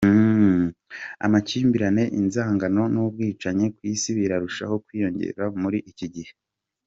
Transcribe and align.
Amakimbirane, 1.25 2.03
inzangano 2.19 2.83
n’ubwicanyi 2.93 3.65
ku 3.75 3.81
isi 3.93 4.09
birarushaho 4.17 4.75
kwiyongera 4.85 5.43
muri 5.61 5.79
iki 5.93 6.07
gihe. 6.15 6.31